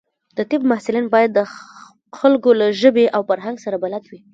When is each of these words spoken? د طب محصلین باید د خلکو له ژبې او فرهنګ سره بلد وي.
د 0.37 0.39
طب 0.49 0.61
محصلین 0.69 1.05
باید 1.13 1.31
د 1.33 1.39
خلکو 2.19 2.49
له 2.61 2.67
ژبې 2.81 3.05
او 3.15 3.21
فرهنګ 3.29 3.57
سره 3.65 3.77
بلد 3.83 4.03
وي. 4.11 4.19